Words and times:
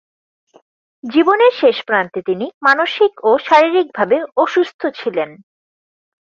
জীবনের 1.03 1.53
শেষ 1.61 1.77
প্রান্তে 1.85 2.19
তিনি 2.21 2.45
মানসিক 2.61 3.11
ও 3.23 3.31
শারীরিকভাবে 3.47 4.17
অসুস্থ 4.37 4.81
ছিলেন। 4.99 5.29